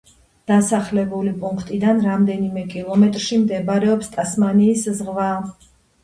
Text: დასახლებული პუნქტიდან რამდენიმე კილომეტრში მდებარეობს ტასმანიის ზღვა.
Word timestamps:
დასახლებული 0.51 1.33
პუნქტიდან 1.41 1.99
რამდენიმე 2.05 2.63
კილომეტრში 2.71 3.37
მდებარეობს 3.41 4.09
ტასმანიის 4.15 4.87
ზღვა. 5.01 5.29